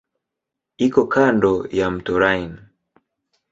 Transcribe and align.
Iko 0.85 1.01
kando 1.13 1.51
ya 1.77 1.87
mto 1.95 2.13
Rhine. 2.21 2.59